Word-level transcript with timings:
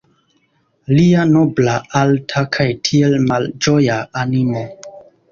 Lia 0.99 1.25
nobla, 1.33 1.75
alta 1.99 2.41
kaj 2.57 2.65
tiel 2.87 3.13
malĝoja 3.33 3.99
animo. 4.23 4.65